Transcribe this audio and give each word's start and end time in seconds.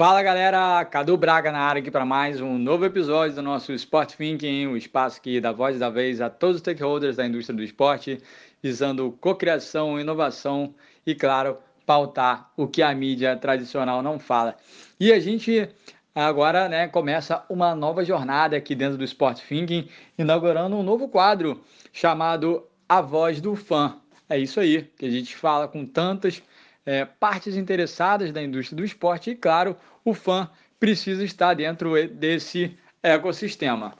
Fala 0.00 0.22
galera, 0.22 0.82
Cadu 0.86 1.14
Braga 1.14 1.52
na 1.52 1.58
área 1.58 1.80
aqui 1.80 1.90
para 1.90 2.06
mais 2.06 2.40
um 2.40 2.56
novo 2.56 2.86
episódio 2.86 3.36
do 3.36 3.42
nosso 3.42 3.70
Sport 3.74 4.14
Thinking, 4.14 4.66
o 4.68 4.74
espaço 4.74 5.20
que 5.20 5.38
dá 5.42 5.52
voz 5.52 5.78
da 5.78 5.90
vez 5.90 6.22
a 6.22 6.30
todos 6.30 6.56
os 6.56 6.60
stakeholders 6.60 7.16
da 7.16 7.26
indústria 7.26 7.54
do 7.54 7.62
esporte, 7.62 8.18
visando 8.62 9.12
cocriação, 9.20 10.00
inovação 10.00 10.74
e, 11.06 11.14
claro, 11.14 11.58
pautar 11.84 12.50
o 12.56 12.66
que 12.66 12.80
a 12.80 12.94
mídia 12.94 13.36
tradicional 13.36 14.02
não 14.02 14.18
fala. 14.18 14.56
E 14.98 15.12
a 15.12 15.20
gente 15.20 15.68
agora 16.14 16.66
né, 16.66 16.88
começa 16.88 17.44
uma 17.50 17.74
nova 17.74 18.02
jornada 18.02 18.56
aqui 18.56 18.74
dentro 18.74 18.96
do 18.96 19.04
Sport 19.04 19.42
Thinking, 19.46 19.86
inaugurando 20.16 20.76
um 20.76 20.82
novo 20.82 21.10
quadro 21.10 21.62
chamado 21.92 22.66
A 22.88 23.02
Voz 23.02 23.38
do 23.38 23.54
Fã. 23.54 23.98
É 24.30 24.38
isso 24.38 24.60
aí, 24.60 24.90
que 24.96 25.04
a 25.04 25.10
gente 25.10 25.36
fala 25.36 25.68
com 25.68 25.84
tantas 25.84 26.42
é, 26.84 27.04
partes 27.04 27.56
interessadas 27.56 28.32
da 28.32 28.42
indústria 28.42 28.76
do 28.76 28.84
esporte 28.84 29.30
e, 29.30 29.36
claro, 29.36 29.76
o 30.04 30.14
fã 30.14 30.50
precisa 30.78 31.24
estar 31.24 31.54
dentro 31.54 31.92
desse 32.08 32.76
ecossistema. 33.02 33.94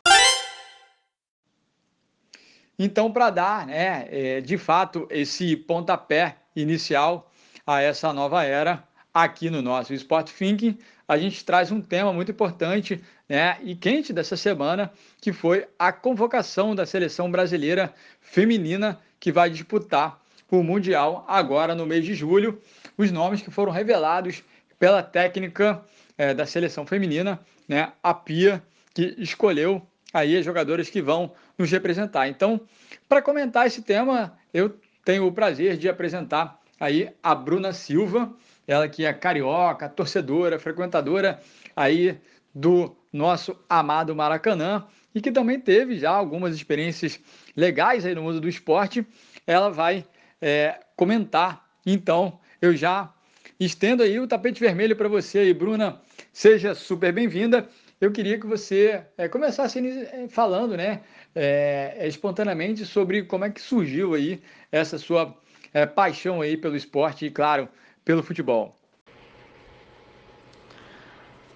Então, 2.79 3.13
para 3.13 3.29
dar, 3.29 3.67
né, 3.67 4.07
é, 4.11 4.41
de 4.41 4.57
fato, 4.57 5.07
esse 5.11 5.55
pontapé 5.55 6.37
inicial 6.57 7.31
a 7.67 7.83
essa 7.83 8.13
nova 8.13 8.43
era, 8.43 8.83
aqui 9.13 9.51
no 9.51 9.61
nosso 9.61 9.93
Sport 9.93 10.31
Thinking, 10.31 10.79
a 11.07 11.19
gente 11.19 11.45
traz 11.45 11.71
um 11.71 11.81
tema 11.81 12.13
muito 12.13 12.31
importante 12.31 13.03
né, 13.29 13.59
e 13.63 13.75
quente 13.75 14.13
dessa 14.13 14.37
semana, 14.37 14.91
que 15.21 15.33
foi 15.33 15.67
a 15.79 15.93
convocação 15.93 16.75
da 16.75 16.87
seleção 16.87 17.31
brasileira 17.31 17.93
feminina 18.21 18.99
que 19.19 19.31
vai 19.31 19.51
disputar 19.51 20.21
o 20.51 20.63
Mundial 20.63 21.25
agora 21.29 21.75
no 21.75 21.85
mês 21.87 22.05
de 22.05 22.15
julho. 22.15 22.61
Os 22.97 23.13
nomes 23.13 23.43
que 23.43 23.51
foram 23.51 23.73
revelados 23.73 24.43
pela 24.81 25.03
técnica 25.03 25.85
é, 26.17 26.33
da 26.33 26.47
seleção 26.47 26.87
feminina, 26.87 27.39
né, 27.69 27.93
a 28.03 28.15
Pia, 28.15 28.63
que 28.95 29.15
escolheu 29.19 29.87
aí 30.13 30.37
as 30.37 30.45
jogadoras 30.45 30.89
que 30.89 31.03
vão 31.03 31.33
nos 31.57 31.71
representar. 31.71 32.27
Então, 32.29 32.61
para 33.07 33.21
comentar 33.21 33.67
esse 33.67 33.83
tema, 33.83 34.37
eu 34.53 34.75
tenho 35.05 35.27
o 35.27 35.33
prazer 35.33 35.77
de 35.77 35.87
apresentar 35.89 36.59
aí 36.81 37.13
a 37.23 37.35
Bruna 37.35 37.75
Silva, 37.75 38.35
ela 38.67 38.89
que 38.89 39.05
é 39.05 39.13
carioca, 39.13 39.89
torcedora, 39.89 40.59
frequentadora 40.59 41.41
aí 41.77 42.19
do 42.55 42.97
nosso 43.13 43.57
amado 43.69 44.17
Maracanã 44.17 44.87
e 45.15 45.21
que 45.21 45.31
também 45.31 45.61
teve 45.61 45.99
já 45.99 46.11
algumas 46.11 46.55
experiências 46.55 47.21
legais 47.55 48.07
aí 48.07 48.15
no 48.15 48.23
mundo 48.23 48.41
do 48.41 48.49
esporte. 48.49 49.07
Ela 49.47 49.71
vai 49.71 50.07
é, 50.41 50.81
comentar. 50.97 51.69
Então, 51.85 52.39
eu 52.63 52.75
já 52.75 53.13
estendo 53.61 54.03
aí 54.03 54.19
o 54.19 54.27
tapete 54.27 54.59
vermelho 54.59 54.97
para 54.97 55.09
você 55.09 55.41
aí, 55.41 55.55
Bruna. 55.55 56.01
Seja 56.33 56.75
super 56.75 57.13
bem-vinda. 57.13 57.69
Eu 58.01 58.11
queria 58.11 58.41
que 58.41 58.47
você 58.47 59.03
é, 59.19 59.29
começasse 59.29 59.79
é, 59.79 60.27
falando, 60.29 60.75
né, 60.77 61.03
é, 61.35 62.07
espontaneamente 62.09 62.87
sobre 62.87 63.25
como 63.25 63.45
é 63.45 63.51
que 63.51 63.61
surgiu 63.61 64.15
aí 64.15 64.41
essa 64.73 64.97
sua 64.97 65.37
é, 65.75 65.85
paixão 65.85 66.41
aí 66.41 66.57
pelo 66.57 66.75
esporte 66.75 67.27
e, 67.27 67.31
claro, 67.31 67.69
pelo 68.03 68.23
futebol. 68.23 68.75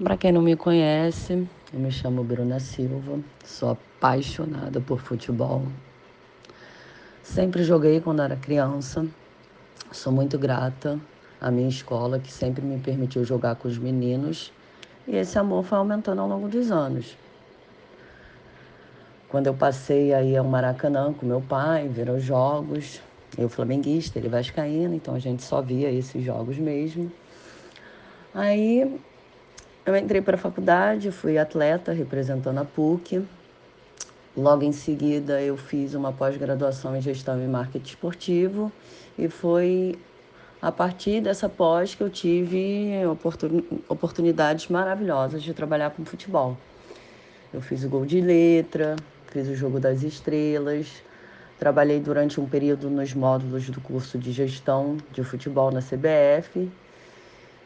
Para 0.03 0.19
quem 0.19 0.33
não 0.33 0.43
me 0.43 0.55
conhece, 0.55 1.49
eu 1.73 1.81
me 1.81 1.91
chamo 1.91 2.23
Bruna 2.23 2.61
Silva, 2.61 3.21
sou 3.43 3.71
apaixonada 3.71 4.81
por 4.81 5.01
futebol, 5.01 5.67
Sempre 7.23 7.65
joguei 7.65 8.03
quando 8.03 8.21
era 8.21 8.37
criança. 8.37 9.07
Sou 9.91 10.13
muito 10.13 10.39
grata 10.39 11.01
à 11.45 11.51
minha 11.51 11.69
escola, 11.69 12.19
que 12.19 12.33
sempre 12.33 12.65
me 12.65 12.79
permitiu 12.79 13.23
jogar 13.23 13.57
com 13.57 13.69
os 13.69 13.77
meninos. 13.77 14.51
E 15.07 15.15
esse 15.15 15.39
amor 15.39 15.63
foi 15.63 15.77
aumentando 15.77 16.23
ao 16.23 16.27
longo 16.27 16.49
dos 16.49 16.71
anos. 16.71 17.15
Quando 19.29 19.49
eu 19.49 19.55
passei 19.55 20.15
aí 20.15 20.35
ao 20.35 20.45
Maracanã 20.47 21.13
com 21.13 21.27
meu 21.27 21.43
pai, 21.43 21.87
ver 21.87 22.09
os 22.09 22.23
jogos, 22.23 22.99
eu 23.37 23.51
flamenguista, 23.51 24.19
ele 24.19 24.31
vascaíno, 24.31 24.95
então 24.95 25.15
a 25.15 25.19
gente 25.19 25.43
só 25.43 25.61
via 25.61 25.91
esses 25.91 26.25
jogos 26.25 26.57
mesmo. 26.57 27.13
Aí 28.35 28.99
eu 29.85 29.95
entrei 29.95 30.23
para 30.23 30.37
a 30.37 30.39
faculdade, 30.39 31.11
fui 31.11 31.37
atleta 31.37 31.93
representando 31.93 32.59
a 32.59 32.65
PUC, 32.65 33.23
Logo 34.37 34.65
em 34.65 34.73
seguida, 34.73 35.41
eu 35.41 35.57
fiz 35.57 35.95
uma 35.95 36.13
pós-graduação 36.13 36.97
em 36.97 37.01
gestão 37.01 37.41
e 37.41 37.47
marketing 37.47 37.87
esportivo 37.87 38.73
e 39.17 39.29
foi 39.29 39.97
a 40.65 40.73
partir 40.73 41.21
dessa 41.21 41.47
pós 41.47 41.95
que 41.95 42.03
eu 42.03 42.09
tive 42.09 42.95
oportunidades 43.87 44.69
maravilhosas 44.69 45.43
de 45.43 45.53
trabalhar 45.53 45.91
com 45.91 46.07
futebol. 46.07 46.57
Eu 47.53 47.61
fiz 47.61 47.85
o 47.85 47.89
gol 47.91 48.07
de 48.07 48.19
letra, 48.19 48.97
fiz 49.27 49.47
o 49.47 49.55
jogo 49.55 49.79
das 49.79 50.03
estrelas, 50.03 50.87
trabalhei 51.59 52.01
durante 52.01 52.41
um 52.41 52.47
período 52.47 52.89
nos 52.89 53.13
módulos 53.13 53.69
do 53.69 53.79
curso 53.79 54.17
de 54.17 54.33
gestão 54.33 54.97
de 55.13 55.23
futebol 55.23 55.71
na 55.71 55.83
CBF 55.83 56.71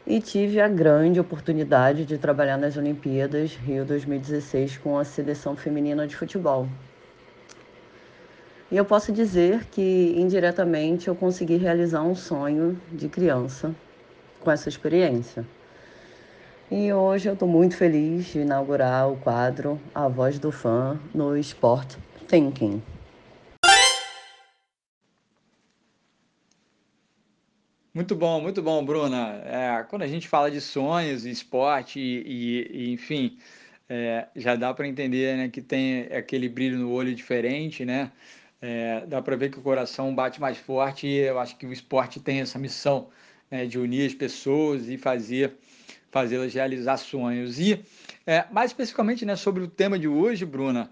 e 0.05 0.19
tive 0.19 0.59
a 0.59 0.67
grande 0.67 1.21
oportunidade 1.21 2.03
de 2.03 2.17
trabalhar 2.17 2.57
nas 2.57 2.75
Olimpíadas 2.75 3.55
Rio 3.55 3.85
2016 3.85 4.77
com 4.77 4.97
a 4.97 5.05
seleção 5.05 5.55
feminina 5.55 6.05
de 6.05 6.17
futebol. 6.17 6.67
E 8.71 8.77
eu 8.77 8.85
posso 8.85 9.11
dizer 9.11 9.65
que 9.71 10.13
indiretamente 10.15 11.07
eu 11.07 11.15
consegui 11.15 11.57
realizar 11.57 12.03
um 12.03 12.13
sonho 12.13 12.79
de 12.91 13.09
criança 13.09 13.75
com 14.39 14.51
essa 14.51 14.69
experiência. 14.69 15.43
E 16.69 16.93
hoje 16.93 17.27
eu 17.27 17.33
estou 17.33 17.47
muito 17.47 17.75
feliz 17.75 18.27
de 18.27 18.41
inaugurar 18.41 19.09
o 19.09 19.17
quadro 19.17 19.81
A 19.93 20.07
Voz 20.07 20.37
do 20.37 20.51
Fã 20.51 20.99
no 21.15 21.35
Sport 21.37 21.95
Thinking. 22.27 22.79
Muito 27.91 28.15
bom, 28.15 28.39
muito 28.39 28.61
bom, 28.61 28.85
Bruna. 28.85 29.41
É, 29.45 29.83
quando 29.89 30.03
a 30.03 30.07
gente 30.07 30.27
fala 30.27 30.51
de 30.51 30.61
sonhos 30.61 31.25
e 31.25 31.31
esporte, 31.31 31.99
e, 31.99 32.67
e 32.71 32.93
enfim, 32.93 33.39
é, 33.89 34.27
já 34.35 34.55
dá 34.55 34.71
para 34.75 34.87
entender 34.87 35.35
né, 35.37 35.49
que 35.49 35.59
tem 35.59 36.01
aquele 36.15 36.47
brilho 36.47 36.77
no 36.77 36.91
olho 36.91 37.15
diferente, 37.15 37.83
né? 37.83 38.11
É, 38.61 39.05
dá 39.07 39.21
para 39.21 39.35
ver 39.35 39.49
que 39.49 39.59
o 39.59 39.61
coração 39.61 40.13
bate 40.13 40.41
mais 40.41 40.57
forte 40.57 41.07
e 41.07 41.17
eu 41.17 41.39
acho 41.39 41.55
que 41.55 41.65
o 41.65 41.71
esporte 41.71 42.19
tem 42.19 42.41
essa 42.41 42.59
missão 42.59 43.07
né, 43.49 43.65
de 43.65 43.79
unir 43.79 44.05
as 44.05 44.13
pessoas 44.13 44.89
e 44.89 44.97
fazer 44.97 45.53
fazê-las 46.11 46.53
realizar 46.53 46.97
sonhos. 46.97 47.59
E 47.59 47.83
é, 48.25 48.45
mais 48.51 48.71
especificamente 48.71 49.25
né, 49.25 49.35
sobre 49.35 49.63
o 49.63 49.67
tema 49.67 49.97
de 49.97 50.07
hoje, 50.07 50.45
Bruna, 50.45 50.89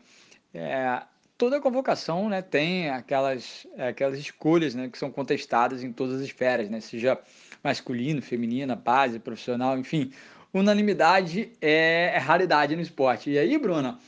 é, 0.53 1.01
toda 1.37 1.59
convocação 1.59 2.29
né, 2.29 2.41
tem 2.41 2.89
aquelas, 2.89 3.67
aquelas 3.77 4.17
escolhas 4.17 4.73
né, 4.75 4.89
que 4.89 4.97
são 4.97 5.11
contestadas 5.11 5.83
em 5.83 5.91
todas 5.91 6.15
as 6.15 6.21
esferas, 6.21 6.69
né, 6.69 6.79
seja 6.79 7.17
masculino, 7.63 8.21
feminina, 8.21 8.75
base, 8.75 9.19
profissional, 9.19 9.77
enfim. 9.77 10.11
Unanimidade 10.53 11.51
é, 11.61 12.11
é 12.15 12.17
raridade 12.17 12.75
no 12.75 12.81
esporte. 12.81 13.29
E 13.29 13.37
aí, 13.37 13.57
Bruna, 13.57 13.99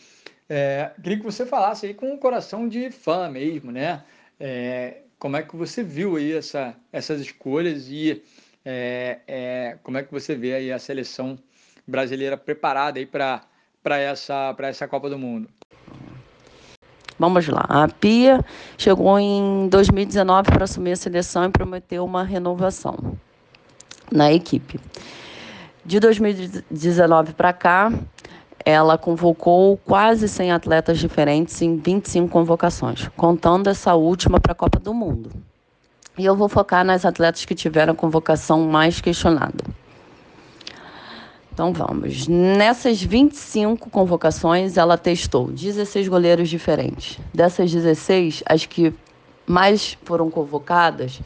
é, 0.49 0.91
queria 1.01 1.19
que 1.19 1.23
você 1.23 1.45
falasse 1.45 1.85
aí 1.85 1.93
com 1.93 2.11
o 2.11 2.17
coração 2.17 2.67
de 2.67 2.89
fã 2.89 3.29
mesmo, 3.29 3.71
né? 3.71 4.03
É, 4.39 5.01
como 5.19 5.37
é 5.37 5.43
que 5.43 5.55
você 5.55 5.83
viu 5.83 6.15
aí 6.15 6.33
essa, 6.33 6.75
essas 6.91 7.21
escolhas 7.21 7.87
e 7.89 8.23
é, 8.65 9.19
é 9.27 9.77
como 9.83 9.97
é 9.97 10.03
que 10.03 10.11
você 10.11 10.35
vê 10.35 10.55
aí 10.55 10.71
a 10.71 10.79
seleção 10.79 11.37
brasileira 11.85 12.35
preparada 12.35 12.99
aí 12.99 13.05
para 13.05 13.43
essa, 13.83 14.55
essa 14.59 14.87
Copa 14.87 15.09
do 15.09 15.19
Mundo? 15.19 15.47
Vamos 17.19 17.47
lá. 17.49 17.65
A 17.67 17.87
Pia 17.87 18.43
chegou 18.77 19.19
em 19.19 19.67
2019 19.67 20.51
para 20.51 20.63
assumir 20.63 20.93
a 20.93 20.95
seleção 20.95 21.43
e 21.45 21.49
prometeu 21.49 22.05
uma 22.05 22.23
renovação 22.23 23.17
na 24.09 24.31
equipe. 24.31 24.79
De 25.85 25.99
2019 25.99 27.33
para 27.33 27.51
cá, 27.51 27.91
ela 28.69 28.97
convocou 28.97 29.77
quase 29.77 30.27
100 30.27 30.51
atletas 30.51 30.99
diferentes 30.99 31.61
em 31.61 31.77
25 31.77 32.29
convocações, 32.29 33.07
contando 33.17 33.69
essa 33.69 33.95
última 33.95 34.39
para 34.39 34.51
a 34.51 34.55
Copa 34.55 34.79
do 34.79 34.93
Mundo. 34.93 35.31
E 36.17 36.25
eu 36.25 36.35
vou 36.35 36.49
focar 36.49 36.85
nas 36.85 37.05
atletas 37.05 37.45
que 37.45 37.55
tiveram 37.55 37.93
a 37.93 37.95
convocação 37.95 38.67
mais 38.67 39.01
questionada. 39.01 39.63
Então 41.51 41.73
vamos. 41.73 42.27
Nessas 42.27 43.01
25 43.01 43.89
convocações, 43.89 44.77
ela 44.77 44.97
testou 44.97 45.47
16 45.47 46.07
goleiros 46.07 46.47
diferentes. 46.47 47.19
Dessas 47.33 47.71
16, 47.71 48.43
as 48.45 48.65
que 48.65 48.93
mais 49.45 49.97
foram 50.03 50.29
convocadas 50.29 51.19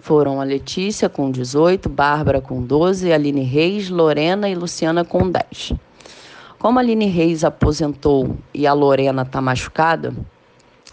foram 0.00 0.40
a 0.40 0.44
Letícia 0.44 1.08
com 1.08 1.30
18, 1.30 1.88
Bárbara 1.88 2.40
com 2.40 2.62
12, 2.62 3.10
Aline 3.12 3.42
Reis, 3.42 3.88
Lorena 3.88 4.48
e 4.48 4.54
Luciana 4.54 5.04
com 5.04 5.30
10. 5.30 5.72
Como 6.64 6.78
a 6.78 6.80
Aline 6.80 7.08
Reis 7.08 7.44
aposentou 7.44 8.38
e 8.54 8.66
a 8.66 8.72
Lorena 8.72 9.20
está 9.20 9.38
machucada, 9.38 10.14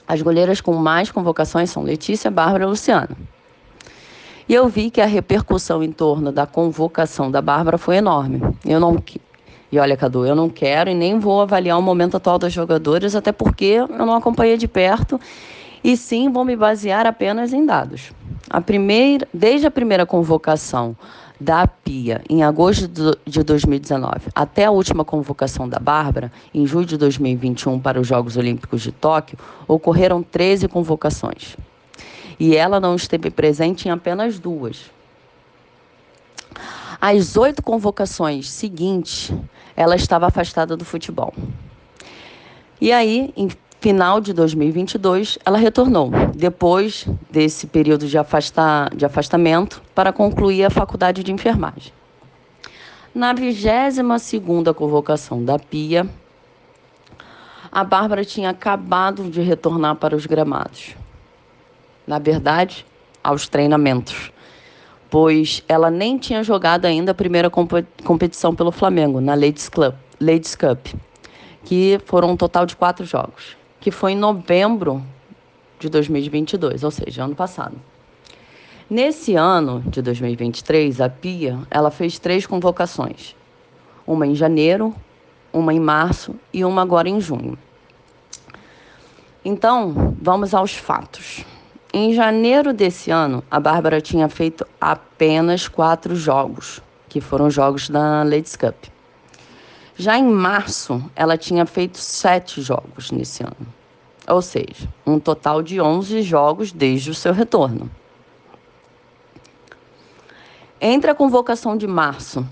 as 0.06 0.22
goleiras 0.22 0.60
com 0.60 0.74
mais 0.74 1.10
convocações 1.10 1.70
são 1.70 1.82
Letícia, 1.82 2.30
Bárbara 2.30 2.66
e 2.66 2.68
Luciana. 2.68 3.16
E 4.50 4.54
eu 4.54 4.68
vi 4.68 4.90
que 4.92 5.00
a 5.00 5.06
repercussão 5.06 5.82
em 5.82 5.90
torno 5.94 6.30
da 6.30 6.46
convocação 6.46 7.32
da 7.32 7.42
Bárbara 7.42 7.78
foi 7.78 7.96
enorme. 7.96 8.42
Eu 8.66 8.82
não 8.82 9.02
e 9.72 9.80
olha, 9.80 9.96
Cadu, 9.96 10.26
eu 10.26 10.36
não 10.36 10.50
quero 10.50 10.90
e 10.90 10.94
nem 10.94 11.18
vou 11.18 11.40
avaliar 11.40 11.80
o 11.80 11.82
momento 11.82 12.18
atual 12.18 12.38
das 12.38 12.52
jogadoras, 12.52 13.16
até 13.16 13.32
porque 13.32 13.64
eu 13.64 13.88
não 13.88 14.14
acompanhei 14.14 14.58
de 14.58 14.68
perto, 14.68 15.18
e 15.82 15.96
sim 15.96 16.30
vou 16.30 16.44
me 16.44 16.58
basear 16.58 17.08
apenas 17.08 17.54
em 17.54 17.66
dados. 17.66 18.12
A 18.50 18.60
primeira, 18.60 19.26
desde 19.34 19.68
a 19.68 19.72
primeira 19.72 20.06
convocação 20.06 20.98
da 21.42 21.66
Pia 21.66 22.22
em 22.30 22.44
agosto 22.44 22.88
de 23.26 23.44
2019 23.44 24.30
até 24.36 24.66
a 24.66 24.72
última 24.72 25.04
convocação 25.04 25.68
da 25.68 25.80
Bárbara, 25.80 26.32
em 26.54 26.68
julho 26.68 26.86
de 26.86 26.98
2021 26.98 27.80
para 27.80 28.00
os 28.00 28.08
Jogos 28.08 28.38
Olímpicos 28.38 28.82
de 28.84 28.92
Tóquio, 28.92 29.40
ocorreram 29.68 30.22
13 30.22 30.68
convocações. 30.68 31.58
E 32.40 32.56
ela 32.56 32.80
não 32.80 32.96
esteve 32.96 33.32
presente 33.32 33.88
em 33.88 33.92
apenas 33.92 34.38
duas. 34.38 34.92
As 37.00 37.36
oito 37.36 37.64
convocações 37.64 38.48
seguintes, 38.48 39.34
ela 39.76 39.96
estava 39.96 40.28
afastada 40.28 40.78
do 40.78 40.86
futebol. 40.86 41.34
E 42.80 42.92
aí, 42.92 43.34
em 43.36 43.50
final 43.82 44.22
de 44.22 44.32
2022, 44.32 45.40
ela 45.44 45.58
retornou, 45.58 46.12
depois 46.36 47.08
desse 47.32 47.66
período 47.66 48.06
de, 48.06 48.16
afasta, 48.16 48.88
de 48.96 49.04
afastamento, 49.04 49.82
para 49.96 50.14
concluir 50.14 50.64
a 50.64 50.70
faculdade 50.70 51.24
de 51.24 51.32
enfermagem. 51.32 51.92
Na 53.14 53.34
22ª 53.34 54.72
convocação 54.76 55.44
da 55.44 55.58
PIA, 55.58 56.08
a 57.72 57.84
Bárbara 57.84 58.24
tinha 58.24 58.52
acabado 58.52 59.24
de 59.32 59.42
retornar 59.42 59.96
para 59.96 60.16
os 60.16 60.28
gramados. 60.28 60.96
Na 62.06 62.20
verdade, 62.20 62.86
aos 63.24 63.48
treinamentos, 63.48 64.32
pois 65.10 65.64
ela 65.68 65.90
nem 65.90 66.20
tinha 66.20 66.44
jogado 66.44 66.86
ainda 66.86 67.14
a 67.14 67.16
primeira 67.16 67.50
competição 67.50 68.54
pelo 68.54 68.72
Flamengo, 68.72 69.20
na 69.20 69.34
Ladies 69.34 69.70
Club, 69.70 69.96
Ladies 70.20 70.56
Cup, 70.56 70.86
que 71.66 72.00
foram 72.06 72.30
um 72.30 72.38
total 72.38 72.68
de 72.68 72.76
quatro 72.76 73.08
jogos 73.08 73.60
que 73.82 73.92
foi 73.92 74.14
em 74.14 74.18
novembro 74.18 75.04
de 75.80 75.90
2022, 75.90 76.84
ou 76.84 76.92
seja, 76.92 77.24
ano 77.24 77.36
passado. 77.36 77.76
Nesse 78.88 79.36
ano 79.36 79.82
de 79.88 80.02
2023, 80.02 81.02
a 81.02 81.10
Pia 81.10 81.60
ela 81.70 81.90
fez 81.90 82.20
três 82.20 82.46
convocações: 82.46 83.36
uma 84.06 84.28
em 84.28 84.36
janeiro, 84.36 84.96
uma 85.52 85.74
em 85.74 85.80
março 85.80 86.36
e 86.54 86.64
uma 86.64 86.84
agora 86.84 87.10
em 87.10 87.20
junho. 87.20 87.58
Então, 89.44 90.16
vamos 90.22 90.54
aos 90.54 90.76
fatos. 90.76 91.44
Em 91.92 92.14
janeiro 92.14 92.72
desse 92.72 93.10
ano, 93.10 93.44
a 93.50 93.60
Bárbara 93.60 94.00
tinha 94.00 94.30
feito 94.30 94.66
apenas 94.80 95.68
quatro 95.68 96.16
jogos, 96.16 96.80
que 97.10 97.20
foram 97.20 97.50
jogos 97.50 97.90
da 97.90 98.24
Ladies 98.24 98.56
Cup. 98.56 98.76
Já 99.98 100.18
em 100.18 100.24
março, 100.24 101.04
ela 101.16 101.38
tinha 101.38 101.66
feito 101.66 101.98
sete 101.98 102.62
jogos 102.62 103.12
nesse 103.12 103.44
ano, 103.44 103.68
ou 104.28 104.42
seja, 104.42 104.88
um 105.06 105.20
total 105.20 105.62
de 105.62 105.82
11 105.82 106.22
jogos 106.22 106.72
desde 106.72 107.12
o 107.12 107.16
seu 107.16 107.34
retorno. 107.34 107.90
Entre 110.80 111.12
a 111.12 111.16
convocação 111.16 111.78
de 111.78 111.86
março 111.86 112.46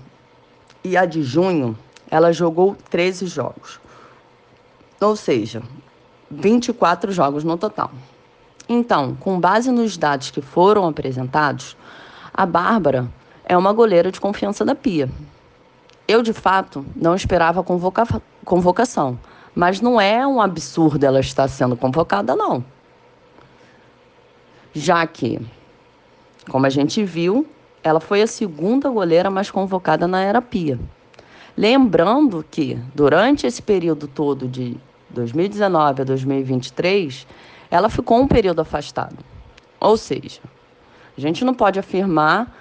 e 0.84 0.96
a 0.96 1.04
de 1.04 1.22
junho, 1.22 1.76
ela 2.10 2.32
jogou 2.32 2.76
13 2.90 3.26
jogos, 3.26 3.80
ou 5.00 5.16
seja, 5.16 5.62
24 6.30 7.10
jogos 7.10 7.42
no 7.42 7.56
total. 7.56 7.90
Então, 8.68 9.16
com 9.16 9.40
base 9.40 9.72
nos 9.72 9.96
dados 9.96 10.30
que 10.30 10.40
foram 10.40 10.86
apresentados, 10.86 11.76
a 12.32 12.46
Bárbara 12.46 13.08
é 13.44 13.56
uma 13.56 13.72
goleira 13.72 14.12
de 14.12 14.20
confiança 14.20 14.64
da 14.64 14.76
Pia. 14.76 15.10
Eu, 16.10 16.22
de 16.22 16.32
fato, 16.32 16.84
não 16.96 17.14
esperava 17.14 17.62
convoca 17.62 18.04
convocação, 18.44 19.16
mas 19.54 19.80
não 19.80 20.00
é 20.00 20.26
um 20.26 20.40
absurdo 20.40 21.06
ela 21.06 21.20
estar 21.20 21.46
sendo 21.46 21.76
convocada, 21.76 22.34
não. 22.34 22.64
Já 24.74 25.06
que, 25.06 25.40
como 26.48 26.66
a 26.66 26.68
gente 26.68 27.04
viu, 27.04 27.46
ela 27.80 28.00
foi 28.00 28.22
a 28.22 28.26
segunda 28.26 28.90
goleira 28.90 29.30
mais 29.30 29.52
convocada 29.52 30.08
na 30.08 30.20
era 30.20 30.42
Pia. 30.42 30.80
Lembrando 31.56 32.44
que, 32.50 32.76
durante 32.92 33.46
esse 33.46 33.62
período 33.62 34.08
todo 34.08 34.48
de 34.48 34.76
2019 35.10 36.02
a 36.02 36.04
2023, 36.04 37.24
ela 37.70 37.88
ficou 37.88 38.18
um 38.18 38.26
período 38.26 38.58
afastada. 38.58 39.18
Ou 39.78 39.96
seja, 39.96 40.40
a 41.16 41.20
gente 41.20 41.44
não 41.44 41.54
pode 41.54 41.78
afirmar 41.78 42.52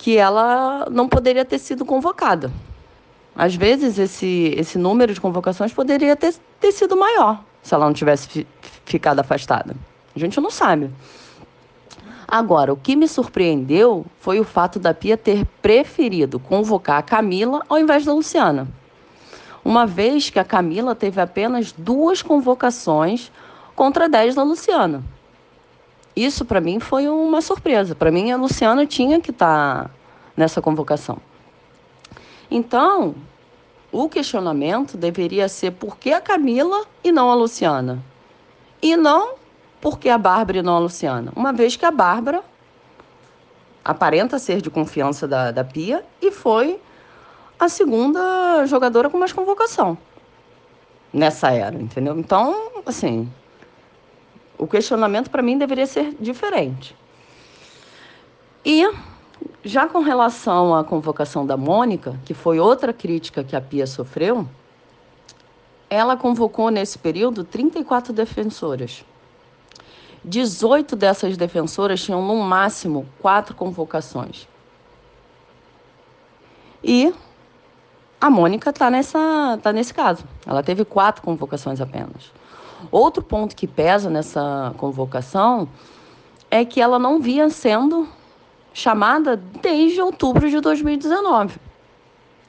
que 0.00 0.16
ela 0.16 0.88
não 0.90 1.06
poderia 1.06 1.44
ter 1.44 1.58
sido 1.58 1.84
convocada. 1.84 2.50
Às 3.36 3.54
vezes, 3.54 3.98
esse, 3.98 4.54
esse 4.56 4.78
número 4.78 5.12
de 5.12 5.20
convocações 5.20 5.74
poderia 5.74 6.16
ter, 6.16 6.34
ter 6.58 6.72
sido 6.72 6.96
maior 6.96 7.44
se 7.62 7.74
ela 7.74 7.84
não 7.84 7.92
tivesse 7.92 8.26
fi, 8.26 8.46
ficado 8.86 9.20
afastada. 9.20 9.76
A 10.16 10.18
gente 10.18 10.40
não 10.40 10.50
sabe. 10.50 10.90
Agora, 12.26 12.72
o 12.72 12.78
que 12.78 12.96
me 12.96 13.06
surpreendeu 13.06 14.06
foi 14.20 14.40
o 14.40 14.44
fato 14.44 14.78
da 14.78 14.94
Pia 14.94 15.18
ter 15.18 15.44
preferido 15.60 16.38
convocar 16.40 16.98
a 16.98 17.02
Camila 17.02 17.62
ao 17.68 17.78
invés 17.78 18.02
da 18.02 18.14
Luciana. 18.14 18.66
Uma 19.62 19.86
vez 19.86 20.30
que 20.30 20.38
a 20.38 20.44
Camila 20.44 20.94
teve 20.94 21.20
apenas 21.20 21.72
duas 21.72 22.22
convocações 22.22 23.30
contra 23.76 24.08
10 24.08 24.34
da 24.34 24.42
Luciana. 24.42 25.04
Isso 26.24 26.44
para 26.44 26.60
mim 26.60 26.80
foi 26.80 27.08
uma 27.08 27.40
surpresa. 27.40 27.94
Para 27.94 28.10
mim 28.10 28.30
a 28.30 28.36
Luciana 28.36 28.86
tinha 28.86 29.20
que 29.20 29.30
estar 29.30 29.84
tá 29.84 29.90
nessa 30.36 30.60
convocação. 30.60 31.18
Então, 32.50 33.14
o 33.92 34.08
questionamento 34.08 34.96
deveria 34.96 35.48
ser 35.48 35.72
por 35.72 35.96
que 35.96 36.12
a 36.12 36.20
Camila 36.20 36.84
e 37.02 37.12
não 37.12 37.30
a 37.30 37.34
Luciana? 37.34 38.02
E 38.82 38.96
não 38.96 39.34
por 39.80 39.98
que 39.98 40.08
a 40.08 40.18
Bárbara 40.18 40.58
e 40.58 40.62
não 40.62 40.76
a 40.76 40.78
Luciana? 40.78 41.32
Uma 41.34 41.52
vez 41.52 41.76
que 41.76 41.86
a 41.86 41.90
Bárbara 41.90 42.42
aparenta 43.84 44.38
ser 44.38 44.60
de 44.60 44.68
confiança 44.68 45.26
da, 45.26 45.50
da 45.50 45.64
Pia 45.64 46.04
e 46.20 46.30
foi 46.30 46.80
a 47.58 47.68
segunda 47.68 48.66
jogadora 48.66 49.08
com 49.08 49.18
mais 49.18 49.32
convocação 49.32 49.96
nessa 51.12 51.50
era, 51.50 51.76
entendeu? 51.76 52.18
Então, 52.18 52.72
assim, 52.86 53.30
o 54.60 54.66
questionamento 54.66 55.30
para 55.30 55.42
mim 55.42 55.56
deveria 55.56 55.86
ser 55.86 56.14
diferente. 56.20 56.94
E 58.62 58.86
já 59.64 59.88
com 59.88 60.00
relação 60.00 60.74
à 60.74 60.84
convocação 60.84 61.46
da 61.46 61.56
Mônica, 61.56 62.20
que 62.26 62.34
foi 62.34 62.60
outra 62.60 62.92
crítica 62.92 63.42
que 63.42 63.56
a 63.56 63.60
Pia 63.60 63.86
sofreu, 63.86 64.46
ela 65.88 66.14
convocou 66.14 66.70
nesse 66.70 66.98
período 66.98 67.42
34 67.42 68.12
defensoras. 68.12 69.02
18 70.22 70.94
dessas 70.94 71.38
defensoras 71.38 72.02
tinham 72.02 72.22
no 72.22 72.36
máximo 72.36 73.06
quatro 73.18 73.54
convocações. 73.54 74.46
E 76.84 77.14
a 78.20 78.28
Mônica 78.28 78.68
está 78.68 78.90
tá 79.56 79.72
nesse 79.72 79.94
caso. 79.94 80.24
Ela 80.46 80.62
teve 80.62 80.84
quatro 80.84 81.22
convocações 81.22 81.80
apenas. 81.80 82.30
Outro 82.90 83.22
ponto 83.22 83.54
que 83.54 83.66
pesa 83.66 84.08
nessa 84.08 84.74
convocação 84.76 85.68
é 86.50 86.64
que 86.64 86.80
ela 86.80 86.98
não 86.98 87.20
vinha 87.20 87.48
sendo 87.50 88.08
chamada 88.72 89.36
desde 89.36 90.00
outubro 90.00 90.48
de 90.48 90.60
2019. 90.60 91.58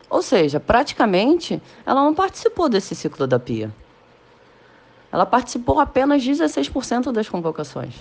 Ou 0.09 0.21
seja, 0.21 0.59
praticamente 0.59 1.61
ela 1.85 2.03
não 2.03 2.13
participou 2.13 2.67
desse 2.67 2.95
ciclo 2.95 3.25
da 3.25 3.39
PIA. 3.39 3.73
Ela 5.11 5.25
participou 5.25 5.79
apenas 5.79 6.23
16% 6.23 7.11
das 7.11 7.27
convocações. 7.27 7.95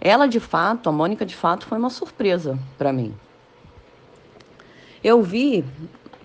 Ela, 0.00 0.26
de 0.26 0.40
fato, 0.40 0.88
a 0.88 0.92
Mônica, 0.92 1.24
de 1.24 1.34
fato, 1.34 1.66
foi 1.66 1.78
uma 1.78 1.90
surpresa 1.90 2.58
para 2.76 2.92
mim. 2.92 3.14
Eu 5.02 5.22
vi 5.22 5.64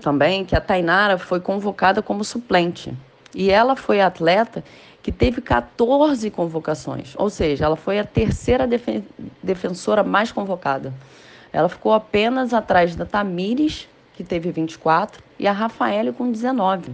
também 0.01 0.45
que 0.45 0.55
a 0.55 0.61
Tainara 0.61 1.17
foi 1.17 1.39
convocada 1.39 2.01
como 2.01 2.23
suplente. 2.23 2.93
E 3.33 3.49
ela 3.51 3.75
foi 3.75 4.01
atleta 4.01 4.63
que 5.01 5.11
teve 5.11 5.41
14 5.41 6.29
convocações, 6.29 7.13
ou 7.17 7.29
seja, 7.29 7.65
ela 7.65 7.75
foi 7.75 7.99
a 7.99 8.03
terceira 8.03 8.67
defen 8.67 9.05
defensora 9.41 10.03
mais 10.03 10.31
convocada. 10.31 10.93
Ela 11.53 11.69
ficou 11.69 11.93
apenas 11.93 12.53
atrás 12.53 12.95
da 12.95 13.05
Tamires, 13.05 13.87
que 14.13 14.23
teve 14.23 14.51
24, 14.51 15.23
e 15.39 15.47
a 15.47 15.51
Rafaele 15.51 16.11
com 16.11 16.31
19. 16.31 16.91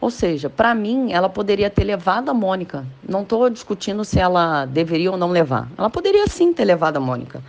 Ou 0.00 0.10
seja, 0.10 0.50
para 0.50 0.74
mim, 0.74 1.12
ela 1.12 1.28
poderia 1.28 1.70
ter 1.70 1.84
levado 1.84 2.30
a 2.30 2.34
Mônica. 2.34 2.84
Não 3.06 3.22
estou 3.22 3.48
discutindo 3.48 4.04
se 4.04 4.18
ela 4.18 4.66
deveria 4.66 5.10
ou 5.10 5.16
não 5.16 5.30
levar. 5.30 5.68
Ela 5.78 5.88
poderia 5.88 6.26
sim 6.26 6.52
ter 6.52 6.64
levado 6.64 6.96
a 6.96 7.00
Mônica, 7.00 7.42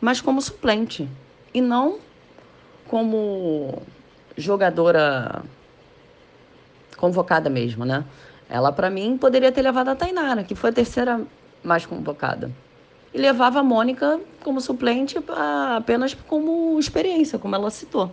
mas 0.00 0.20
como 0.20 0.42
suplente 0.42 1.08
e 1.52 1.60
não 1.60 1.98
como 2.88 3.82
jogadora 4.36 5.42
convocada 7.04 7.50
mesmo, 7.50 7.84
né? 7.84 8.02
Ela, 8.48 8.72
para 8.72 8.88
mim, 8.88 9.18
poderia 9.18 9.52
ter 9.52 9.60
levado 9.60 9.88
a 9.88 9.94
Tainara, 9.94 10.42
que 10.42 10.54
foi 10.54 10.70
a 10.70 10.72
terceira 10.72 11.20
mais 11.62 11.84
convocada. 11.84 12.50
e 13.12 13.18
levava 13.18 13.60
a 13.60 13.62
Mônica 13.62 14.18
como 14.42 14.60
suplente 14.60 15.16
apenas 15.76 16.14
como 16.14 16.78
experiência, 16.80 17.38
como 17.38 17.54
ela 17.54 17.70
citou. 17.70 18.10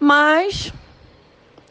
Mas, 0.00 0.72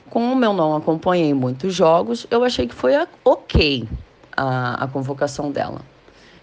como 0.10 0.44
eu 0.44 0.54
não 0.54 0.76
acompanhei 0.76 1.34
muitos 1.34 1.74
jogos, 1.74 2.28
eu 2.30 2.44
achei 2.44 2.68
que 2.68 2.76
foi 2.76 2.94
ok 3.24 3.88
a, 4.36 4.84
a 4.84 4.88
convocação 4.88 5.52
dela. 5.52 5.82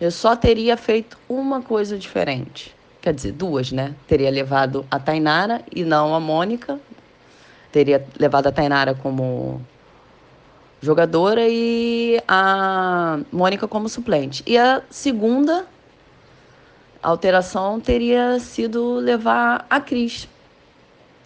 Eu 0.01 0.11
só 0.11 0.35
teria 0.35 0.77
feito 0.77 1.17
uma 1.29 1.63
coisa 1.63 1.97
diferente. 1.99 2.75
Quer 3.01 3.13
dizer, 3.15 3.33
duas, 3.33 3.71
né? 3.71 3.95
Teria 4.09 4.31
levado 4.31 4.85
a 4.91 4.99
Tainara 4.99 5.63
e 5.71 5.85
não 5.85 6.15
a 6.15 6.19
Mônica. 6.19 6.81
Teria 7.75 8.07
levado 8.17 8.47
a 8.47 8.53
Tainara 8.53 8.95
como 8.95 9.61
jogadora 10.81 11.41
e 11.49 12.23
a 12.29 13.19
Mônica 13.33 13.67
como 13.67 13.89
suplente. 13.89 14.45
E 14.47 14.57
a 14.57 14.81
segunda 14.89 15.67
alteração 17.03 17.81
teria 17.81 18.39
sido 18.39 18.95
levar 18.95 19.67
a 19.69 19.81
Cris. 19.81 20.29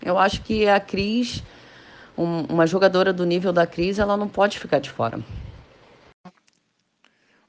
Eu 0.03 0.17
acho 0.17 0.41
que 0.41 0.67
a 0.67 0.81
Cris, 0.81 1.43
um, 2.17 2.45
uma 2.45 2.67
jogadora 2.67 3.13
do 3.13 3.27
nível 3.27 3.53
da 3.53 3.67
Cris, 3.67 3.99
ela 3.99 4.17
não 4.17 4.27
pode 4.27 4.59
ficar 4.59 4.79
de 4.79 4.89
fora. 4.89 5.21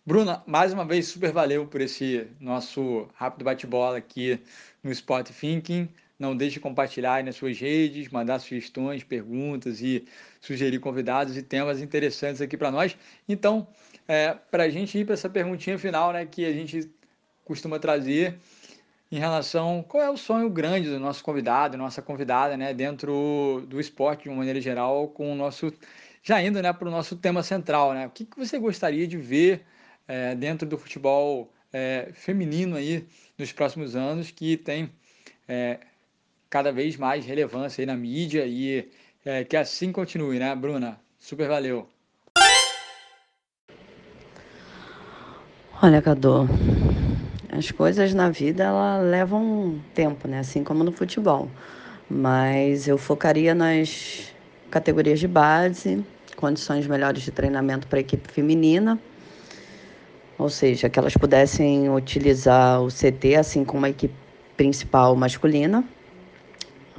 Bruna, 0.06 0.44
mais 0.46 0.74
uma 0.74 0.84
vez, 0.84 1.08
super 1.08 1.32
valeu 1.32 1.66
por 1.66 1.80
esse 1.80 2.28
nosso 2.38 3.08
rápido 3.16 3.46
bate-bola 3.46 3.96
aqui 3.96 4.42
no 4.84 4.92
Spot 4.92 5.26
Thinking. 5.26 5.88
Não 6.20 6.36
deixe 6.36 6.56
de 6.56 6.60
compartilhar 6.60 7.24
nas 7.24 7.38
suas 7.38 7.58
redes, 7.58 8.10
mandar 8.10 8.40
sugestões, 8.40 9.04
perguntas 9.04 9.82
e 9.82 10.06
sugerir 10.42 10.80
convidados 10.80 11.38
e 11.38 11.42
temas 11.42 11.82
interessantes 11.82 12.42
aqui 12.42 12.58
para 12.58 12.70
nós. 12.70 12.98
Então, 13.28 13.66
é, 14.08 14.34
para 14.34 14.64
a 14.64 14.70
gente 14.70 14.98
ir 14.98 15.06
para 15.06 15.14
essa 15.14 15.30
perguntinha 15.30 15.80
final, 15.80 16.12
né, 16.12 16.26
que 16.26 16.46
a 16.46 16.52
gente 16.52 16.92
costuma 17.46 17.80
trazer 17.80 18.38
em 19.12 19.18
relação 19.18 19.84
qual 19.88 20.04
é 20.04 20.10
o 20.10 20.18
sonho 20.18 20.50
grande 20.50 20.90
do 20.90 21.00
nosso 21.00 21.24
convidado, 21.24 21.78
nossa 21.78 22.02
convidada, 22.02 22.58
né, 22.58 22.74
dentro 22.74 23.66
do 23.68 23.80
esporte 23.80 24.24
de 24.24 24.30
uma 24.30 24.40
maneira 24.40 24.60
geral, 24.60 25.08
com 25.08 25.32
o 25.32 25.36
nosso 25.36 25.74
já 26.22 26.42
indo, 26.44 26.62
né, 26.62 26.72
para 26.74 26.88
o 26.88 26.92
nosso 26.92 27.16
tema 27.16 27.42
central, 27.42 27.94
né? 27.94 28.06
O 28.06 28.10
que, 28.10 28.26
que 28.26 28.38
você 28.38 28.60
gostaria 28.60 29.08
de 29.08 29.18
ver 29.18 29.66
é, 30.08 30.36
dentro 30.36 30.68
do 30.68 30.78
futebol 30.78 31.52
é, 31.72 32.10
feminino 32.14 32.76
aí 32.76 33.08
nos 33.38 33.52
próximos 33.52 33.96
anos, 33.96 34.30
que 34.32 34.58
tem 34.58 34.92
é, 35.48 35.80
cada 36.50 36.72
vez 36.72 36.98
mais 36.98 37.26
relevância 37.26 37.82
aí 37.82 37.86
na 37.86 37.96
mídia 37.96 38.46
e 38.46 38.90
é, 39.26 39.44
que 39.44 39.56
assim 39.56 39.92
continue, 39.92 40.40
né, 40.40 40.56
Bruna? 40.56 41.00
Super 41.18 41.48
valeu. 41.48 41.88
Olha, 45.82 46.02
Cadu, 46.02 46.48
as 47.52 47.72
coisas 47.72 48.14
na 48.14 48.30
vida 48.30 48.64
ela 48.64 48.98
levam 48.98 49.80
tempo, 49.94 50.28
né? 50.28 50.40
Assim 50.40 50.64
como 50.64 50.84
no 50.84 50.92
futebol. 50.92 51.50
Mas 52.10 52.88
eu 52.88 52.98
focaria 52.98 53.54
nas 53.54 54.34
categorias 54.72 55.20
de 55.20 55.28
base, 55.28 56.04
condições 56.36 56.88
melhores 56.88 57.22
de 57.22 57.32
treinamento 57.32 57.88
para 57.88 58.00
a 58.00 58.02
equipe 58.02 58.32
feminina 58.32 59.00
ou 60.40 60.50
seja, 60.50 60.90
que 60.90 60.98
elas 60.98 61.14
pudessem 61.14 61.90
utilizar 61.90 62.82
o 62.82 62.88
CT 62.88 63.36
assim 63.36 63.66
como 63.66 63.86
a 63.86 63.90
equipe 63.90 64.16
principal 64.56 65.14
masculina. 65.14 65.84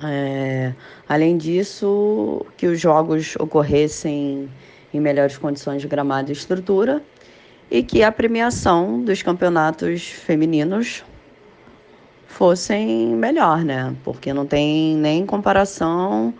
É, 0.02 0.72
além 1.08 1.36
disso, 1.36 2.44
que 2.56 2.66
os 2.66 2.80
jogos 2.80 3.36
ocorressem 3.36 4.48
em 4.92 5.00
melhores 5.00 5.36
condições 5.36 5.82
de 5.82 5.88
gramado 5.88 6.30
e 6.30 6.32
estrutura 6.32 7.02
e 7.70 7.82
que 7.82 8.02
a 8.02 8.10
premiação 8.10 9.02
dos 9.02 9.22
campeonatos 9.22 10.08
femininos 10.08 11.04
fossem 12.26 13.08
melhor, 13.08 13.64
né? 13.64 13.94
Porque 14.02 14.32
não 14.32 14.46
tem 14.46 14.96
nem 14.96 15.26
comparação 15.26 16.32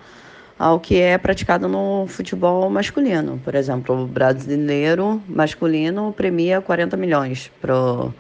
ao 0.59 0.81
que 0.81 1.01
é 1.01 1.17
praticado 1.17 1.69
no 1.69 2.07
futebol 2.09 2.69
masculino. 2.71 3.41
Por 3.45 3.55
exemplo, 3.55 4.03
o 4.03 4.07
brasileiro 4.07 5.23
masculino 5.29 6.13
premia 6.13 6.61
40 6.61 6.97
milhões 6.97 7.51
pro, 7.61 8.13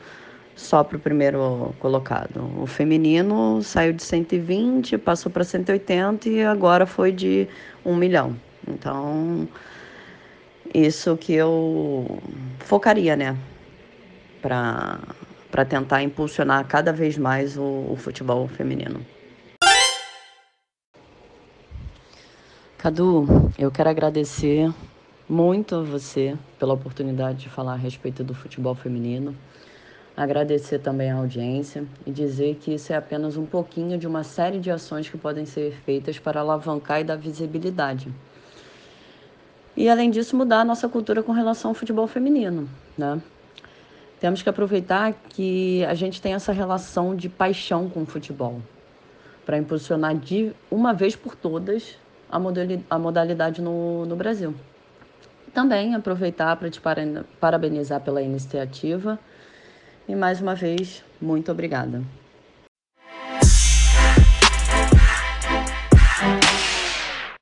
só 0.60 0.84
para 0.84 0.96
o 0.96 1.00
primeiro 1.00 1.74
colocado. 1.80 2.48
O 2.60 2.66
feminino 2.66 3.62
saiu 3.62 3.92
de 3.92 4.02
120, 4.02 4.98
passou 4.98 5.32
para 5.32 5.42
180 5.42 6.28
e 6.28 6.44
agora 6.44 6.86
foi 6.86 7.10
de 7.10 7.48
1 7.84 7.96
milhão. 7.96 8.36
Então, 8.68 9.48
isso 10.72 11.16
que 11.16 11.32
eu 11.32 12.20
focaria, 12.60 13.16
né? 13.16 13.36
Para 14.42 15.64
tentar 15.68 16.02
impulsionar 16.02 16.66
cada 16.66 16.92
vez 16.92 17.16
mais 17.16 17.56
o, 17.56 17.86
o 17.90 17.96
futebol 17.96 18.46
feminino. 18.46 19.00
Cadu, 22.76 23.26
eu 23.58 23.70
quero 23.70 23.90
agradecer 23.90 24.72
muito 25.28 25.74
a 25.74 25.82
você 25.82 26.36
pela 26.58 26.74
oportunidade 26.74 27.40
de 27.40 27.48
falar 27.48 27.74
a 27.74 27.76
respeito 27.76 28.22
do 28.22 28.34
futebol 28.34 28.74
feminino. 28.74 29.34
Agradecer 30.20 30.80
também 30.80 31.10
a 31.10 31.16
audiência 31.16 31.82
e 32.04 32.10
dizer 32.10 32.56
que 32.56 32.74
isso 32.74 32.92
é 32.92 32.96
apenas 32.96 33.38
um 33.38 33.46
pouquinho 33.46 33.96
de 33.96 34.06
uma 34.06 34.22
série 34.22 34.58
de 34.58 34.70
ações 34.70 35.08
que 35.08 35.16
podem 35.16 35.46
ser 35.46 35.72
feitas 35.72 36.18
para 36.18 36.40
alavancar 36.40 37.00
e 37.00 37.04
dar 37.04 37.16
visibilidade. 37.16 38.12
E 39.74 39.88
além 39.88 40.10
disso, 40.10 40.36
mudar 40.36 40.60
a 40.60 40.64
nossa 40.64 40.86
cultura 40.90 41.22
com 41.22 41.32
relação 41.32 41.70
ao 41.70 41.74
futebol 41.74 42.06
feminino, 42.06 42.68
né? 42.98 43.18
Temos 44.20 44.42
que 44.42 44.50
aproveitar 44.50 45.14
que 45.30 45.82
a 45.86 45.94
gente 45.94 46.20
tem 46.20 46.34
essa 46.34 46.52
relação 46.52 47.16
de 47.16 47.30
paixão 47.30 47.88
com 47.88 48.02
o 48.02 48.06
futebol 48.06 48.60
para 49.46 49.56
impulsionar 49.56 50.14
de 50.14 50.52
uma 50.70 50.92
vez 50.92 51.16
por 51.16 51.34
todas 51.34 51.96
a, 52.30 52.36
a 52.90 52.98
modalidade 52.98 53.62
no, 53.62 54.04
no 54.04 54.16
Brasil. 54.16 54.54
Também 55.54 55.94
aproveitar 55.94 56.54
para 56.56 56.68
te 56.68 56.78
parabenizar 57.40 58.02
pela 58.02 58.20
iniciativa 58.20 59.18
e 60.10 60.16
mais 60.16 60.40
uma 60.40 60.56
vez, 60.56 61.04
muito 61.20 61.52
obrigada. 61.52 62.02